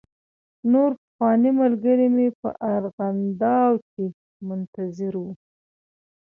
نور 0.71 0.91
پخواني 1.01 1.51
ملګري 1.61 2.07
مې 2.15 2.27
په 2.39 2.49
ارغنداو 2.75 3.73
کې 3.91 4.05
منتظر 4.47 5.13
و. 5.23 5.25